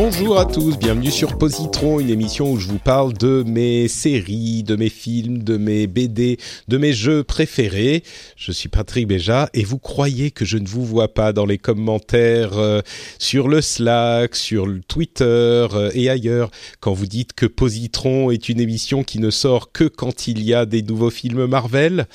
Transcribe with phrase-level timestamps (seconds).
[0.00, 4.62] Bonjour à tous, bienvenue sur Positron, une émission où je vous parle de mes séries,
[4.62, 6.38] de mes films, de mes BD,
[6.68, 8.04] de mes jeux préférés.
[8.36, 11.58] Je suis Patrick Béja et vous croyez que je ne vous vois pas dans les
[11.58, 12.80] commentaires euh,
[13.18, 18.48] sur le Slack, sur le Twitter euh, et ailleurs quand vous dites que Positron est
[18.48, 22.06] une émission qui ne sort que quand il y a des nouveaux films Marvel.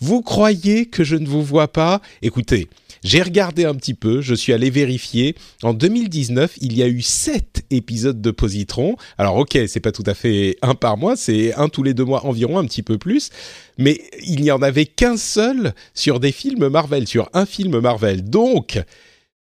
[0.00, 2.00] Vous croyez que je ne vous vois pas?
[2.22, 2.68] Écoutez,
[3.02, 5.34] j'ai regardé un petit peu, je suis allé vérifier.
[5.62, 8.96] En 2019, il y a eu sept épisodes de Positron.
[9.18, 12.04] Alors ok, c'est pas tout à fait un par mois, c'est un tous les deux
[12.04, 13.30] mois environ, un petit peu plus.
[13.78, 18.24] Mais il n'y en avait qu'un seul sur des films Marvel, sur un film Marvel.
[18.24, 18.80] Donc,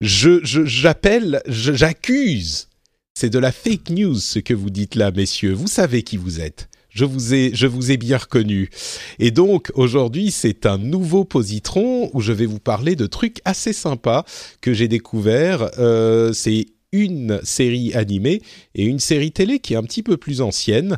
[0.00, 2.68] je j'appelle, j'accuse.
[3.14, 5.54] C'est de la fake news ce que vous dites là, messieurs.
[5.54, 8.70] Vous savez qui vous êtes je vous ai, bien reconnu.
[9.18, 13.72] Et donc aujourd'hui, c'est un nouveau positron où je vais vous parler de trucs assez
[13.72, 14.24] sympas
[14.60, 15.70] que j'ai découvert.
[15.78, 18.40] Euh, c'est une série animée
[18.74, 20.96] et une série télé qui est un petit peu plus ancienne.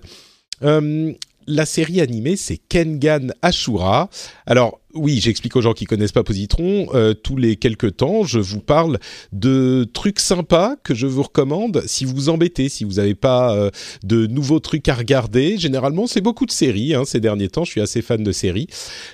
[0.62, 1.12] Euh,
[1.48, 4.10] la série animée, c'est Kengan Ashura.
[4.46, 6.88] Alors oui, j'explique aux gens qui connaissent pas Positron.
[6.94, 8.98] Euh, tous les quelques temps, je vous parle
[9.32, 13.54] de trucs sympas que je vous recommande si vous vous embêtez, si vous n'avez pas
[13.54, 13.70] euh,
[14.04, 15.58] de nouveaux trucs à regarder.
[15.58, 16.94] Généralement, c'est beaucoup de séries.
[16.94, 18.66] Hein, ces derniers temps, je suis assez fan de séries.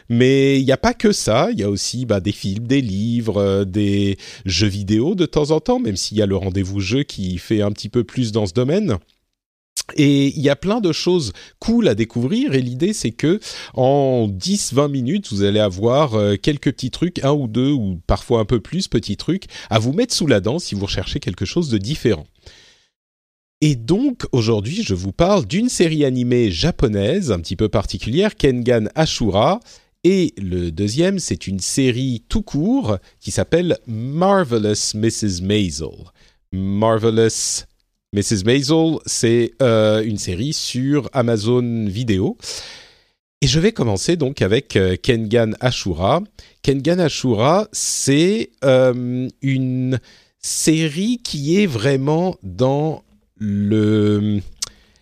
[0.09, 1.49] Mais il n'y a pas que ça.
[1.53, 5.51] Il y a aussi bah, des films, des livres, euh, des jeux vidéo de temps
[5.51, 8.33] en temps, même s'il y a le rendez-vous jeu qui fait un petit peu plus
[8.33, 8.99] dans ce domaine.
[9.97, 13.39] Et il y a plein de choses cool à découvrir et l'idée c'est que
[13.75, 18.41] en 10-20 minutes vous allez avoir euh, quelques petits trucs, un ou deux ou parfois
[18.41, 21.45] un peu plus petits trucs à vous mettre sous la dent si vous recherchez quelque
[21.45, 22.27] chose de différent.
[23.61, 28.89] Et donc aujourd'hui je vous parle d'une série animée japonaise un petit peu particulière, Kengan
[28.95, 29.61] Ashura.
[30.07, 35.41] Et le deuxième, c'est une série tout court qui s'appelle Marvelous Mrs.
[35.43, 35.89] Maisel.
[36.53, 37.65] Marvelous
[38.15, 38.45] Mrs.
[38.45, 42.39] Maisel, c'est euh, une série sur Amazon Vidéo.
[43.43, 46.23] Et je vais commencer donc avec euh, Kengan Ashura.
[46.63, 49.99] Kengan Ashura, c'est euh, une
[50.39, 53.03] série qui est vraiment dans
[53.37, 54.39] le,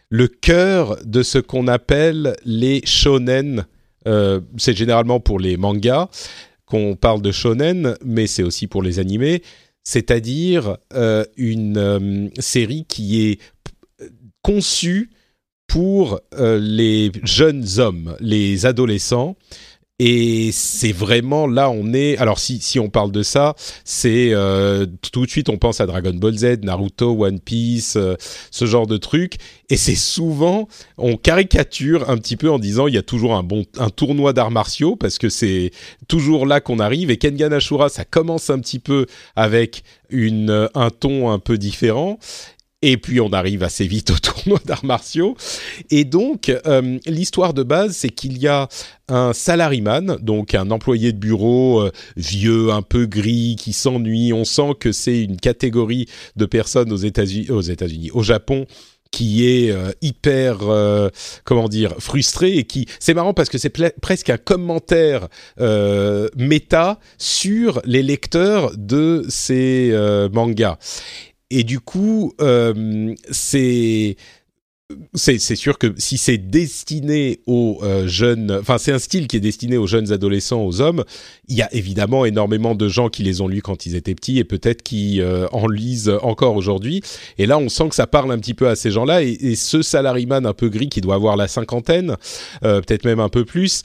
[0.09, 3.67] le cœur de ce qu'on appelle les shonen.
[4.56, 6.09] c'est généralement pour les mangas
[6.65, 9.43] qu'on parle de shonen, mais c'est aussi pour les animés
[9.84, 13.41] c'est-à-dire euh, une euh, série qui est
[14.43, 15.10] conçue
[15.66, 19.37] pour euh, les jeunes hommes, les adolescents.
[19.98, 22.16] Et c'est vraiment là, on est.
[22.16, 23.54] Alors si si on parle de ça,
[23.84, 24.32] c'est
[25.12, 27.97] tout de suite on pense à Dragon Ball Z, Naruto, One Piece,
[28.50, 29.36] ce genre de trucs.
[29.69, 30.66] Et c'est souvent
[30.98, 34.32] on caricature un petit peu en disant il y a toujours un bon un tournoi
[34.32, 35.70] d'arts martiaux parce que c'est
[36.09, 37.10] toujours là qu'on arrive.
[37.10, 42.19] Et Kengan Ashura, ça commence un petit peu avec une un ton un peu différent.
[42.82, 45.37] Et puis on arrive assez vite au tournoi d'arts martiaux.
[45.91, 48.69] Et donc euh, l'histoire de base, c'est qu'il y a
[49.09, 54.32] un salaryman, donc un employé de bureau euh, vieux, un peu gris, qui s'ennuie.
[54.32, 58.66] On sent que c'est une catégorie de personnes aux États-Unis, aux États-Unis, au Japon
[59.12, 60.60] qui est euh, hyper
[61.44, 63.69] comment dire frustré et qui c'est marrant parce que c'est
[64.00, 65.28] presque un commentaire
[66.34, 69.94] méta sur les lecteurs de ces
[70.32, 70.78] mangas
[71.53, 74.17] et du coup, euh, c'est
[75.15, 79.41] c'est sûr que si c'est destiné aux euh, jeunes, enfin c'est un style qui est
[79.41, 81.04] destiné aux jeunes adolescents, aux hommes,
[81.49, 84.39] il y a évidemment énormément de gens qui les ont lus quand ils étaient petits
[84.39, 87.03] et peut-être qui euh, en lisent encore aujourd'hui.
[87.39, 89.22] Et là, on sent que ça parle un petit peu à ces gens-là.
[89.22, 92.16] Et, et, ce salaryman un peu gris qui doit avoir la cinquantaine,
[92.60, 93.83] peut-être même un peu plus,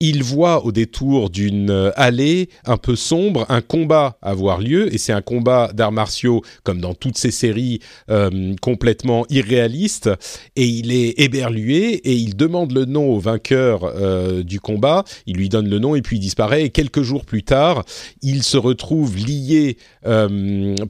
[0.00, 4.98] il voit au détour d'une euh, allée un peu sombre un combat avoir lieu et
[4.98, 7.78] c'est un combat d'arts martiaux comme dans toutes ces séries
[8.10, 10.10] euh, complètement irréalistes
[10.56, 15.04] et il est éberlué et il demande le nom au vainqueur euh, du combat.
[15.26, 17.84] Il lui donne le nom et puis il disparaît et quelques jours plus tard
[18.20, 19.76] il se retrouve lié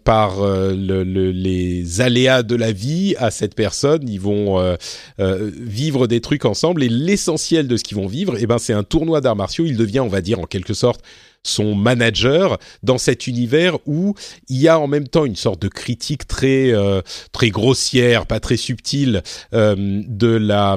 [0.05, 0.43] par
[0.73, 4.09] les aléas de la vie à cette personne.
[4.09, 4.77] Ils vont
[5.19, 8.73] vivre des trucs ensemble et l'essentiel de ce qu'ils vont vivre et eh ben c'est
[8.73, 11.01] un tournoi d'arts martiaux, il devient, on va dire, en quelque sorte,
[11.43, 14.15] son manager dans cet univers où
[14.49, 17.03] il y a en même temps une sorte de critique très euh,
[17.33, 19.75] très grossière, pas très subtile euh,
[20.07, 20.77] de la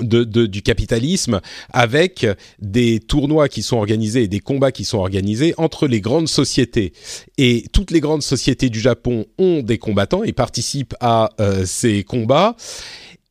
[0.00, 1.40] de, du capitalisme
[1.72, 2.26] avec
[2.60, 6.92] des tournois qui sont organisés et des combats qui sont organisés entre les grandes sociétés.
[7.36, 12.04] Et toutes les grandes sociétés du Japon ont des combattants et participent à euh, ces
[12.04, 12.56] combats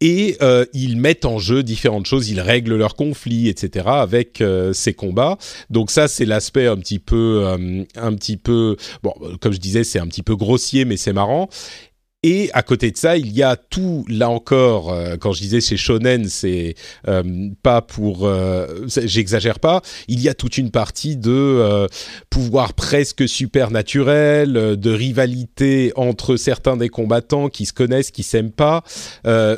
[0.02, 3.86] et euh, ils mettent en jeu différentes choses, ils règlent leurs conflits, etc.
[3.88, 5.38] avec euh, ces combats.
[5.70, 9.84] Donc ça, c'est l'aspect un petit peu, euh, un petit peu, bon, comme je disais,
[9.84, 11.50] c'est un petit peu grossier, mais c'est marrant.
[12.24, 15.60] Et à côté de ça, il y a tout, là encore, euh, quand je disais
[15.60, 16.76] chez Shonen, c'est
[17.08, 18.28] euh, pas pour...
[18.28, 21.88] Euh, j'exagère pas, il y a toute une partie de
[22.30, 28.84] pouvoir presque supernaturel, de rivalité entre certains des combattants qui se connaissent, qui s'aiment pas,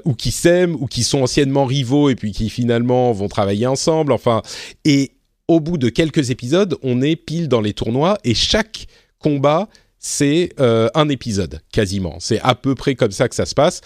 [0.06, 4.14] ou qui s'aiment, ou qui sont anciennement rivaux et puis qui finalement vont travailler ensemble,
[4.14, 4.42] enfin...
[4.86, 5.12] Et
[5.50, 8.88] au bout de quelques épisodes, on est pile dans les tournois et chaque
[9.20, 9.68] combat
[10.06, 12.18] c'est euh, un épisode quasiment.
[12.20, 13.82] C'est à peu près comme ça que ça se passe.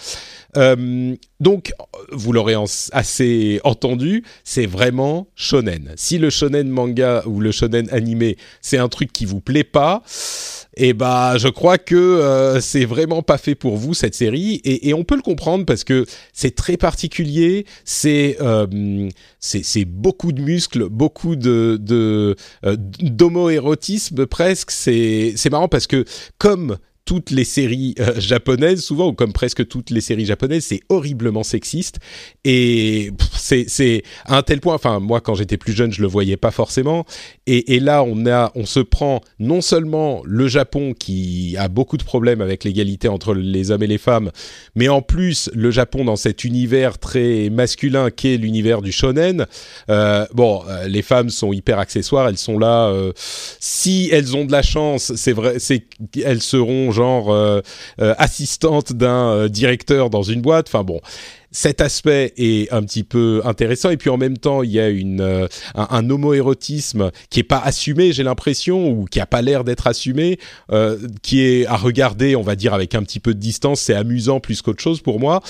[0.57, 1.71] Euh, donc,
[2.11, 2.55] vous l'aurez
[2.91, 5.93] assez entendu, c'est vraiment shonen.
[5.95, 10.01] Si le shonen manga ou le shonen animé, c'est un truc qui vous plaît pas,
[10.77, 14.61] et eh bah je crois que euh, c'est vraiment pas fait pour vous cette série
[14.63, 19.09] et, et on peut le comprendre parce que c'est très particulier, c'est euh,
[19.39, 24.69] c'est beaucoup de muscles, beaucoup de de euh, d'homoérotisme presque.
[24.69, 26.05] C'est c'est marrant parce que
[26.37, 26.77] comme
[27.07, 31.43] toutes les séries euh, japonaises, souvent, ou comme presque toutes les séries japonaises, c'est horriblement
[31.43, 31.99] sexiste.
[32.43, 36.35] Et c'est à un tel point, enfin, moi, quand j'étais plus jeune, je le voyais
[36.35, 37.05] pas forcément.
[37.47, 42.03] Et, là, on, a, on se prend non seulement le Japon, qui a beaucoup de
[42.03, 44.31] problèmes avec l'égalité entre les hommes et les femmes,
[44.75, 49.45] mais en plus, le Japon dans cet univers très masculin qu'est l'univers du shonen.
[49.89, 52.89] Euh, bon, euh, les femmes sont hyper accessoires, elles sont là.
[52.89, 53.13] Euh,
[53.61, 55.85] si elles ont de la chance, c'est vrai, c'est
[56.23, 57.61] elles seront genre euh,
[58.01, 60.67] euh, assistante d'un euh, directeur dans une boîte.
[60.67, 60.99] Enfin bon,
[61.51, 63.91] cet aspect est un petit peu intéressant.
[63.91, 68.13] Et puis en même temps il y a une un, homoérotisme qui est pas assumé
[68.13, 70.39] j'ai l'impression ou qui a pas l'air d'être assumé
[71.21, 73.81] qui est à regarder on va dire avec un petit peu de distance.
[73.81, 75.41] C'est amusant plus qu'autre chose pour moi.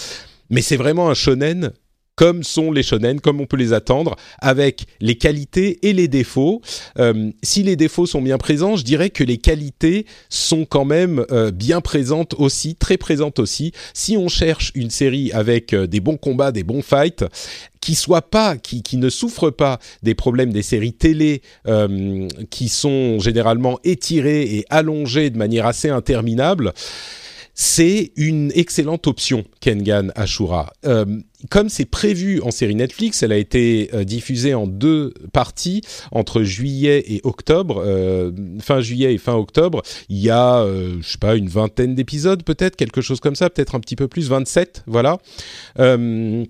[0.49, 1.71] Mais c'est vraiment un shonen
[2.17, 6.61] comme sont les shonen, comme on peut les attendre, avec les qualités et les défauts.
[6.99, 11.23] Euh, si les défauts sont bien présents, je dirais que les qualités sont quand même
[11.31, 13.71] euh, bien présentes aussi, très présentes aussi.
[13.93, 17.23] Si on cherche une série avec euh, des bons combats, des bons fights,
[17.81, 21.41] qui soit pas, qui, ne souffre pas des problèmes des séries télé
[22.49, 26.73] qui sont généralement étirées et allongées de manière assez interminable
[27.59, 30.71] c'est une excellente option, Kengan Ashura.
[30.85, 31.05] Euh,
[31.49, 35.81] comme c'est prévu en série Netflix, elle a été euh, diffusée en deux parties
[36.11, 38.31] entre juillet et octobre, euh,
[38.61, 39.81] fin juillet et fin octobre.
[40.07, 43.49] Il y a, euh, je sais pas, une vingtaine d'épisodes peut-être, quelque chose comme ça,
[43.49, 45.17] peut-être un petit peu plus, 27, voilà.
[45.79, 46.45] Euh,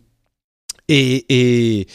[0.89, 1.87] et, et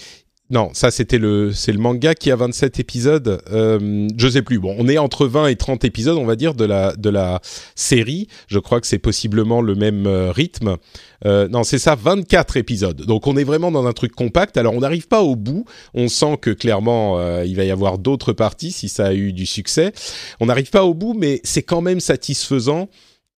[0.52, 3.42] non, ça c'était le c'est le manga qui a 27 épisodes.
[3.50, 4.58] Euh, je sais plus.
[4.58, 7.40] Bon, on est entre 20 et 30 épisodes, on va dire de la de la
[7.74, 8.28] série.
[8.48, 10.76] Je crois que c'est possiblement le même euh, rythme.
[11.24, 13.00] Euh, non, c'est ça, 24 épisodes.
[13.06, 14.58] Donc on est vraiment dans un truc compact.
[14.58, 15.64] Alors on n'arrive pas au bout.
[15.94, 19.32] On sent que clairement euh, il va y avoir d'autres parties si ça a eu
[19.32, 19.94] du succès.
[20.38, 22.90] On n'arrive pas au bout, mais c'est quand même satisfaisant.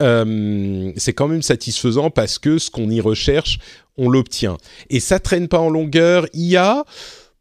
[0.03, 3.59] Euh, c'est quand même satisfaisant parce que ce qu'on y recherche,
[3.97, 4.59] on l'obtient.
[4.91, 6.27] Et ça traîne pas en longueur.
[6.35, 6.85] Il y a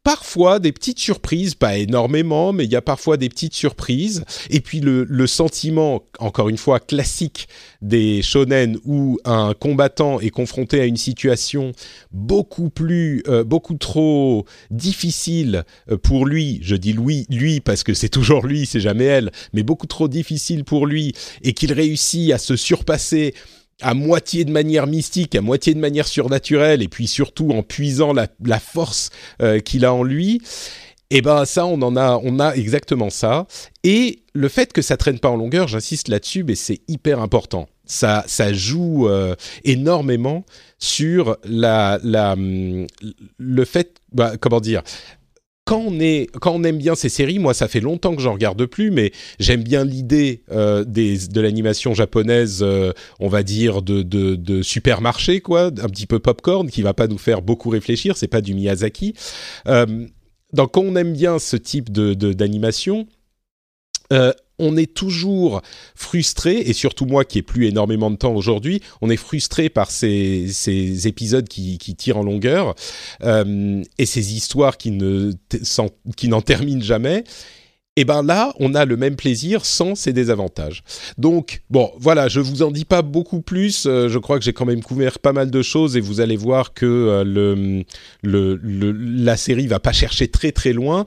[0.04, 4.24] parfois des petites surprises, pas énormément, mais il y a parfois des petites surprises.
[4.50, 7.48] Et puis le, le sentiment, encore une fois, classique
[7.82, 11.72] des shonen où un combattant est confronté à une situation
[12.12, 16.60] beaucoup plus, euh, beaucoup trop difficile euh, pour lui.
[16.64, 20.08] Je dis lui, lui parce que c'est toujours lui, c'est jamais elle, mais beaucoup trop
[20.08, 23.34] difficile pour lui et qu'il réussit à se surpasser
[23.82, 28.14] à moitié de manière mystique, à moitié de manière surnaturelle, et puis surtout en puisant
[28.14, 29.10] la, force
[29.42, 30.42] euh, qu'il a en lui.
[31.14, 33.46] Eh ben ça, on en a, on a exactement ça.
[33.84, 37.68] Et le fait que ça traîne pas en longueur, j'insiste là-dessus, mais c'est hyper important.
[37.86, 39.36] Ça, ça joue euh,
[39.66, 40.46] énormément
[40.80, 44.84] sur la, la, le fait, bah, comment dire,
[45.66, 48.34] quand on, est, quand on aime bien ces séries, moi ça fait longtemps que j'en
[48.34, 54.02] regarde plus, mais j'aime bien l'idée euh, de l'animation japonaise, euh, on va dire de,
[54.02, 58.18] de, de, supermarché quoi, un petit peu popcorn qui va pas nous faire beaucoup réfléchir,
[58.18, 59.14] c'est pas du Miyazaki.
[59.68, 60.08] Euh,
[60.52, 63.08] donc quand on aime bien ce type de d'animation,
[64.12, 65.62] euh, on est toujours
[65.96, 69.92] frustré, et surtout moi qui ai plus énormément de temps aujourd'hui, on est frustré par
[69.92, 72.76] ces, épisodes qui, tirent en longueur
[73.24, 75.32] euh, et ces histoires qui ne
[76.16, 77.24] qui n'en terminent jamais.
[77.98, 80.82] Et ben là, on a le même plaisir sans ces désavantages.
[81.18, 83.86] Donc bon, voilà, je vous en dis pas beaucoup plus.
[83.86, 86.38] Euh, je crois que j'ai quand même couvert pas mal de choses et vous allez
[86.38, 87.84] voir que euh,
[88.24, 91.06] la série va pas chercher très très loin.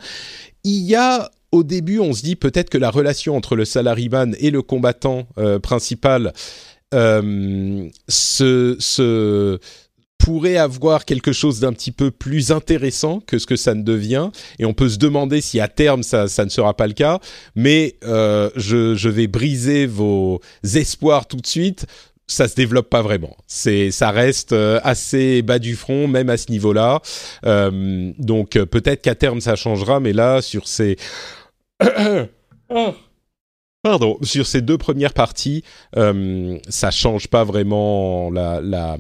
[0.62, 4.34] Il y a au début, on se dit peut-être que la relation entre le salaryman
[4.40, 6.32] et le combattant euh, principal
[6.92, 9.58] euh, se,
[10.18, 14.30] pourrait avoir quelque chose d'un petit peu plus intéressant que ce que ça ne devient.
[14.58, 17.20] Et on peut se demander si à terme ça, ne sera pas le cas.
[17.54, 21.86] Mais euh, je, vais briser vos espoirs tout de suite
[22.26, 23.36] ça se développe pas vraiment.
[23.46, 27.02] Ça reste assez bas du front, même à ce niveau-là.
[27.42, 30.96] Donc peut-être qu'à terme ça changera, mais là sur ces
[33.82, 35.62] Pardon, sur ces deux premières parties,
[35.96, 38.96] euh, ça change pas vraiment la, la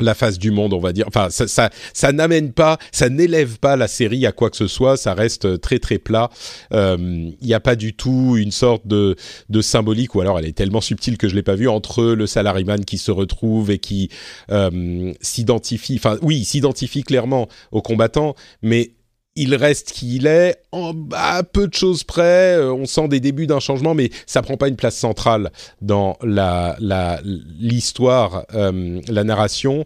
[0.00, 1.06] la face du monde, on va dire.
[1.08, 4.96] Enfin, ça, ça, n'amène pas, ça n'élève pas la série à quoi que ce soit.
[4.96, 6.30] Ça reste très très plat.
[6.70, 9.16] Il euh, n'y a pas du tout une sorte de,
[9.48, 12.26] de symbolique, ou alors elle est tellement subtile que je l'ai pas vue entre le
[12.26, 14.10] salaryman qui se retrouve et qui
[14.50, 15.96] euh, s'identifie.
[15.96, 18.92] Enfin, oui, s'identifie clairement aux combattants, mais
[19.36, 22.56] il reste qui il est, en à peu de choses près.
[22.56, 26.18] Euh, on sent des débuts d'un changement, mais ça prend pas une place centrale dans
[27.58, 29.84] l'histoire, euh, la, narration.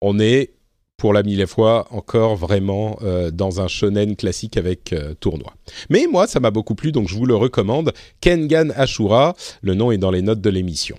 [0.00, 0.54] On est
[0.96, 5.52] pour la mille fois encore vraiment euh, dans un shonen classique avec tournoi.
[5.90, 7.92] Mais moi, ça m'a beaucoup plu, donc je vous le recommande.
[8.20, 10.96] Kengan Ashura, le nom est dans les notes de l'émission.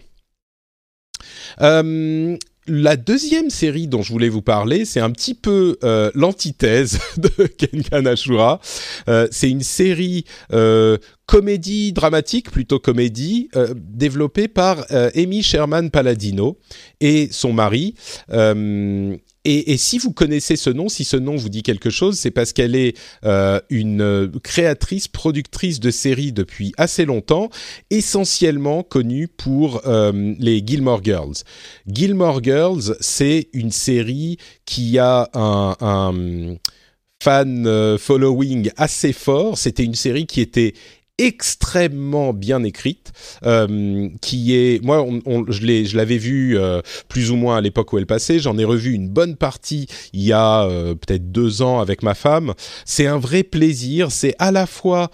[2.68, 7.48] La deuxième série dont je voulais vous parler, c'est un petit peu euh, l'antithèse de
[7.48, 8.60] Kengan Ashura.
[9.08, 10.98] Euh, c'est une série euh,
[11.28, 16.58] comédie dramatique, plutôt comédie, euh, développée par Amy Sherman Palladino
[17.00, 17.94] et son mari.
[19.50, 22.52] Et, si vous connaissez ce nom, si ce nom vous dit quelque chose, c'est parce
[22.52, 27.50] qu'elle est euh, une créatrice, productrice de séries depuis assez longtemps,
[27.90, 31.36] essentiellement connue pour euh, les Gilmore Girls.
[31.88, 36.58] Gilmore Girls, c'est une série qui a un,
[37.24, 39.58] fan euh, following assez fort.
[39.58, 40.74] C'était une série qui était
[41.18, 43.12] extrêmement bien écrite,
[43.46, 47.98] euh, qui est, moi, on, je l'avais vu euh, plus ou moins à l'époque où
[47.98, 48.40] elle passait.
[48.40, 52.14] J'en ai revu une bonne partie il y a euh, peut-être deux ans avec ma
[52.14, 52.54] femme.
[52.86, 54.12] C'est un vrai plaisir.
[54.12, 55.10] C'est à la fois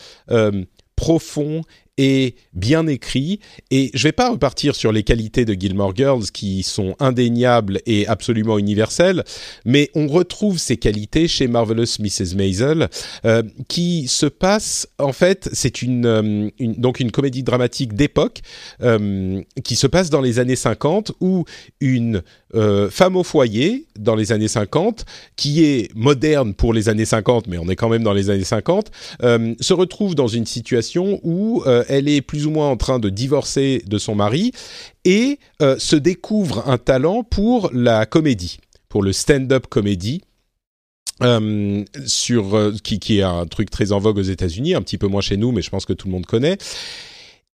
[0.96, 1.62] profond
[1.98, 6.64] est bien écrit et je vais pas repartir sur les qualités de Gilmore Girls qui
[6.64, 9.24] sont indéniables et absolument universelles,
[9.66, 12.36] mais on retrouve ces qualités chez Marvelous Mrs.
[12.36, 12.90] Maisel
[13.26, 18.42] euh, qui se passe en fait c'est une, euh, donc une comédie dramatique d'époque
[18.82, 21.46] euh, qui se passe dans les années 50 où
[21.80, 22.24] une
[22.92, 27.58] femme au foyer dans les années 50, qui est moderne pour les années 50, mais
[27.58, 28.92] on est quand même dans les années 50,
[29.24, 33.10] euh, se retrouve dans une situation où elle est plus ou moins en train de
[33.10, 34.52] divorcer de son mari
[35.06, 38.58] et se découvre un talent pour la comédie,
[38.90, 40.22] pour le stand-up comédie.
[42.06, 45.22] sur qui, qui est un truc très en vogue aux États-Unis, un petit peu moins
[45.22, 46.58] chez nous, mais je pense que tout le monde connaît.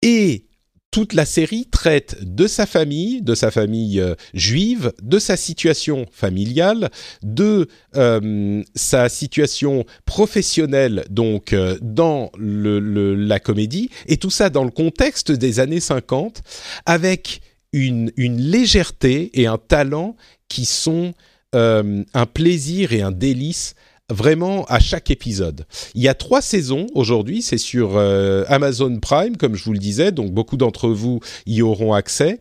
[0.03, 0.45] Et
[0.91, 6.07] toute la série traite de sa famille, de sa famille euh, juive, de sa situation
[6.11, 6.91] familiale,
[7.23, 14.71] de euh, sa situation professionnelle, donc euh, dans la comédie, et tout ça dans le
[14.71, 16.43] contexte des années 50,
[16.87, 17.41] avec
[17.73, 20.17] une légèreté et un talent
[20.49, 21.13] qui sont
[21.53, 23.75] un plaisir et un délice
[24.11, 25.67] vraiment à chaque épisode.
[25.95, 29.79] Il y a trois saisons aujourd'hui, c'est sur euh, Amazon Prime, comme je vous le
[29.79, 32.41] disais, donc beaucoup d'entre vous y auront accès.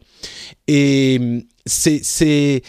[0.68, 2.62] Et hum, c'est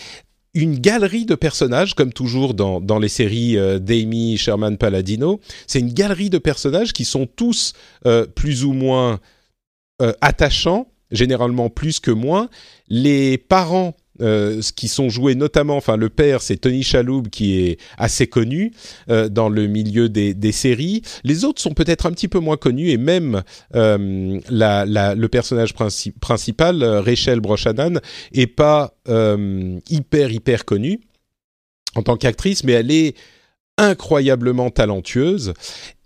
[0.55, 5.41] une galerie de personnages, comme toujours dans, dans les séries euh, d'Amy Sherman Palladino.
[5.67, 7.75] C'est une galerie de personnages qui sont tous
[8.07, 9.21] euh, plus ou moins
[10.21, 12.49] attachants, généralement plus que moins.
[12.89, 17.79] Les parents euh, qui sont joués notamment, enfin le père c'est Tony Chaloub qui est
[17.97, 18.73] assez connu
[19.09, 21.03] euh, dans le milieu des, des, séries.
[21.25, 23.43] Les autres sont peut-être un petit peu moins connus et même
[23.75, 24.85] euh, la,
[25.15, 28.01] le personnage principal, euh, Rachel Broshanan,
[28.33, 28.95] est pas
[29.89, 31.01] hyper hyper connue
[31.95, 33.15] en tant qu'actrice, mais elle est
[33.79, 35.55] incroyablement talentueuse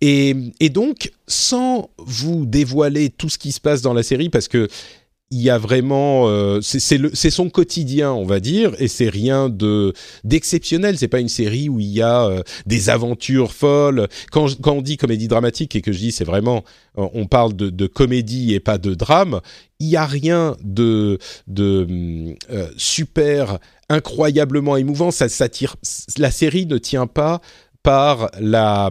[0.00, 4.47] et, et donc sans vous dévoiler tout ce qui se passe dans la série parce
[4.47, 4.69] que
[5.33, 9.95] il y a vraiment euh, c'est son quotidien on va dire et c'est rien de
[10.25, 10.99] d'exceptionnel.
[10.99, 14.09] C'est pas une série où il y a euh, des aventures folles.
[14.31, 16.65] Quand on dit comédie dramatique et que je dis c'est vraiment
[16.99, 19.41] euh, on parle de, comédie et pas de drame
[19.81, 22.37] il y a rien de de
[22.77, 23.59] super
[23.89, 25.11] incroyablement émouvant.
[25.11, 25.49] Ça, ça
[26.19, 27.41] la série ne tient pas
[27.83, 28.91] par la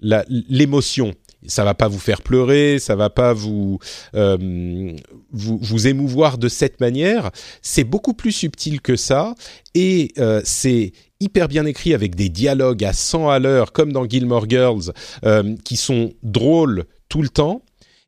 [0.00, 1.14] l'émotion
[1.46, 3.78] ça va pas vous faire pleurer, ça va pas vous,
[4.14, 4.92] euh,
[5.32, 7.30] vous, vous émouvoir de cette manière.
[7.62, 9.34] C'est beaucoup plus subtil que ça
[9.74, 14.08] et euh, c'est hyper bien écrit avec des dialogues à 100 à l'heure comme dans
[14.08, 14.92] Gilmore Girls
[15.24, 17.62] euh, qui sont drôles tout le temps.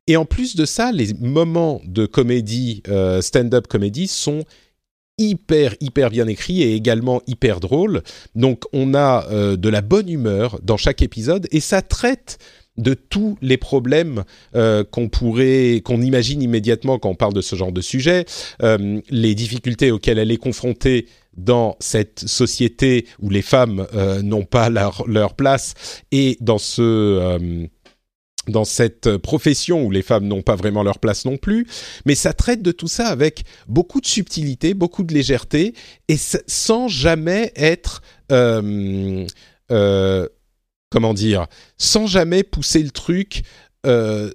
[0.07, 2.83] Et en plus de ça, les moments de comédie,
[3.21, 4.43] stand-up comédie, sont
[5.17, 8.03] hyper hyper bien écrits et également hyper drôles.
[8.35, 12.37] Donc on a de la bonne humeur dans chaque épisode et ça traite
[12.77, 14.23] de tous les problèmes
[14.55, 18.25] euh, qu'on pourrait, qu'on imagine immédiatement quand on parle de ce genre de sujet,
[18.61, 24.45] euh, les difficultés auxquelles elle est confrontée dans cette société où les femmes euh, n'ont
[24.45, 25.73] pas leur, place
[26.11, 27.67] et dans ce
[28.49, 31.65] dans cette profession où les femmes n'ont pas vraiment leur place non plus,
[32.05, 35.73] mais ça traite de tout ça avec beaucoup de subtilité, beaucoup de légèreté,
[36.09, 38.01] et sans jamais être
[40.93, 41.47] comment dire,
[41.79, 43.41] sans jamais pousser le truc.
[43.87, 44.31] Euh,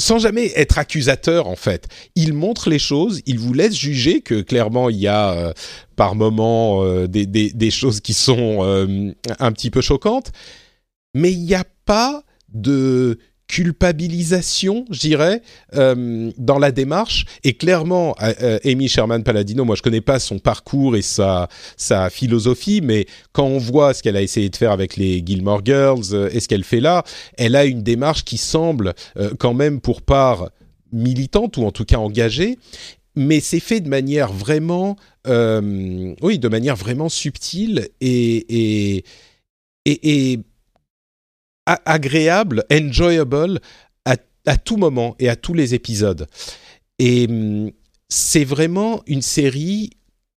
[0.00, 1.86] sans jamais être accusateur en fait.
[2.16, 5.52] Il montre les choses, il vous laisse juger que clairement il y a euh,
[5.94, 10.32] par moments euh, des, des, des, choses qui sont un petit peu choquantes,
[11.12, 13.18] mais il n'y a pas de
[13.50, 15.42] culpabilisation, je dirais,
[15.74, 17.24] euh, dans la démarche.
[17.42, 21.48] Et clairement, euh, euh, Amy Sherman Palladino, moi je connais pas son parcours et sa
[21.76, 25.62] sa philosophie, mais quand on voit ce qu'elle a essayé de faire avec les Gilmore
[25.64, 27.02] Girls et ce qu'elle fait là,
[27.36, 28.94] elle a une démarche qui semble
[29.40, 30.50] quand même pour part
[30.92, 32.56] militante ou en tout cas engagée
[33.16, 39.04] mais c'est fait de manière vraiment, oui, de manière vraiment subtile et
[41.84, 43.60] agréable, enjoyable
[44.46, 46.26] à, tout moment et à tous les épisodes.
[46.98, 47.70] Et hum,
[48.08, 49.90] c'est vraiment une série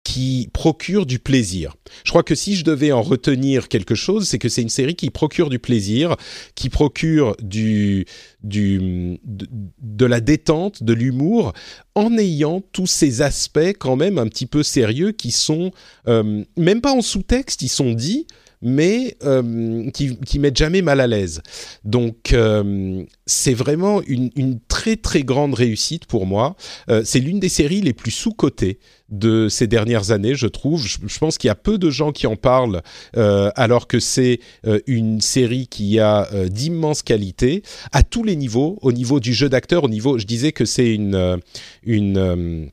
[0.05, 1.77] qui procure du plaisir.
[2.05, 4.97] Je crois que si je devais en retenir quelque chose, c'est que c'est une série
[4.97, 6.17] qui procure du plaisir,
[6.55, 8.07] qui procure du,
[8.43, 9.49] du de,
[9.81, 11.53] de la détente, de l'humour,
[11.95, 15.71] en ayant tous ces aspects quand même un petit peu sérieux qui sont
[16.09, 18.27] euh, même pas en sous-texte, ils sont dits,
[18.63, 21.43] mais euh, qui, qui mettent jamais mal à l'aise.
[21.85, 26.57] Donc euh, c'est vraiment une, une, très très grande réussite pour moi.
[26.89, 30.87] Euh, c'est l'une des séries les plus sous-cotées de ces dernières années, je trouve.
[30.87, 32.81] Je, je pense qu'il y a peu de gens qui en parlent,
[33.15, 34.41] alors que c'est
[34.87, 39.85] une série qui a d'immenses qualités à tous les niveaux, au niveau du jeu d'acteur,
[39.85, 41.41] au niveau, je disais que c'est une
[41.83, 42.71] une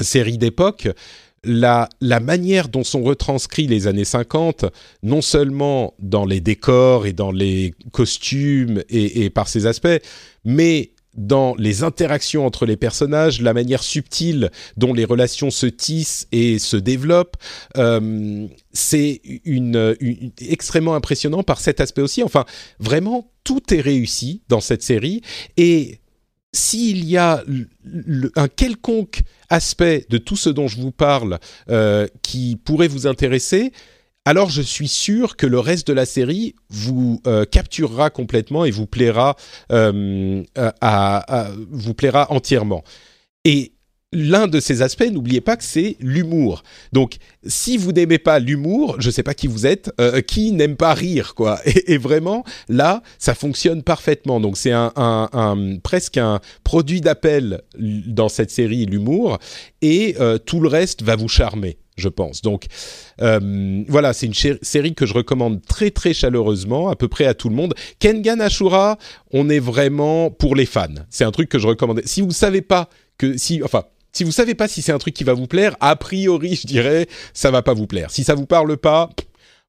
[0.00, 0.88] série d'époque
[1.44, 1.88] la,
[2.20, 4.66] manière dont sont retranscrits les années 50,
[5.02, 10.00] non seulement dans les décors et dans les costumes et, par ces aspects,
[10.44, 16.28] mais dans les interactions entre les personnages, la manière subtile dont les relations se tissent
[16.30, 17.36] et se développent,
[17.76, 19.20] euh, c'est
[20.40, 22.22] extrêmement impressionnant par cet aspect aussi.
[22.22, 22.44] Enfin,
[22.78, 25.22] vraiment, tout est réussi dans cette série
[25.56, 25.98] et
[26.52, 27.44] s'il y a
[28.36, 31.38] un quelconque aspect de tout ce dont je vous parle
[31.70, 33.72] euh, qui pourrait vous intéresser,
[34.24, 38.70] alors je suis sûr que le reste de la série vous euh, capturera complètement et
[38.70, 39.36] vous plaira,
[39.72, 40.42] euh,
[41.70, 42.82] vous plaira entièrement.
[44.12, 46.62] L'un de ces aspects, n'oubliez pas que c'est l'humour.
[46.92, 47.16] Donc,
[47.46, 50.76] si vous n'aimez pas l'humour, je ne sais pas qui vous êtes, euh, qui n'aime
[50.76, 51.60] pas rire, quoi.
[51.86, 54.40] Et, vraiment, là, ça fonctionne parfaitement.
[54.40, 59.38] Donc, c'est un, un, un, presque un produit d'appel dans cette série, l'humour,
[59.82, 62.42] et euh, tout le reste va vous charmer je pense.
[62.42, 62.66] Donc
[63.20, 67.34] euh, voilà, c'est une série que je recommande très très chaleureusement, à peu près à
[67.34, 67.74] tout le monde.
[67.98, 68.98] Kengan Ashura,
[69.32, 70.86] on est vraiment pour les fans.
[71.10, 72.00] C'est un truc que je recommande.
[72.04, 73.82] Si vous savez pas que si, enfin,
[74.18, 76.66] si vous savez pas si c'est un truc qui va vous plaire, a priori, je
[76.66, 78.10] dirais, ça va pas vous plaire.
[78.10, 79.10] Si ça vous parle pas,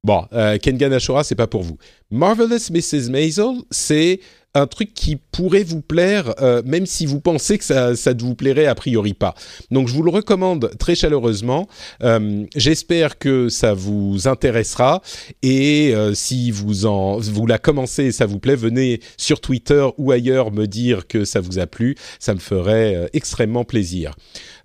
[0.03, 1.77] bon, euh, Kengan Ashura, c'est pas pour vous.
[2.09, 3.11] Marvelous Mrs.
[3.11, 4.19] Maisel, c'est
[4.55, 8.33] un truc qui pourrait vous plaire, euh, même si vous pensez que ça, ça vous
[8.33, 9.35] plairait a priori pas.
[9.69, 11.67] Donc je vous le recommande très chaleureusement.
[12.03, 15.01] Euh, J'espère que ça vous intéressera
[15.43, 19.85] et euh, si vous en vous la commencez et ça vous plaît, venez sur Twitter
[19.97, 21.95] ou ailleurs me dire que ça vous a plu.
[22.19, 24.15] Ça me ferait extrêmement plaisir.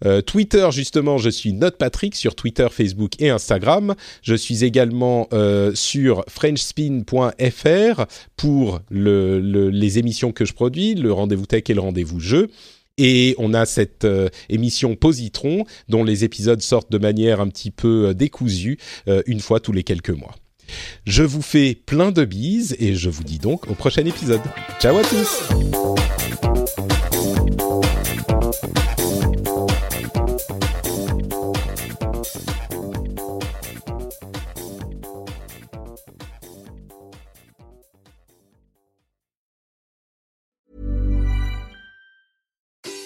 [0.05, 3.95] Euh, Twitter justement, je suis NotePatrick sur Twitter, Facebook et Instagram.
[4.23, 5.29] Je suis également
[5.75, 8.05] sur FrenchSpin.fr
[8.37, 12.49] pour le, le les émissions que je produis, le rendez-vous tech et le rendez-vous jeu.
[12.99, 17.71] Et on a cette euh, émission Positron dont les épisodes sortent de manière un petit
[17.71, 20.35] peu euh, décousue euh, une fois tous les quelques mois.
[21.05, 24.41] Je vous fais plein de bises et je vous dis donc au prochain épisode.
[24.81, 25.43] Ciao à tous